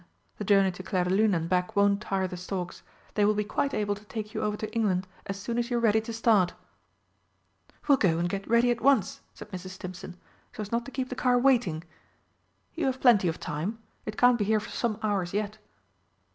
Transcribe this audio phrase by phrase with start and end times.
[0.39, 2.81] The journey to Clairdelune and back won't tire the storks
[3.13, 5.77] they will be quite able to take you over to England as soon as you
[5.77, 6.55] are ready to start."
[7.87, 9.69] "We'll go and get ready at once," said Mrs.
[9.77, 10.17] Stimpson,
[10.53, 11.83] "so as not to keep the car waiting."
[12.73, 13.77] "You have plenty of time.
[14.07, 15.59] It can't be here for some hours yet."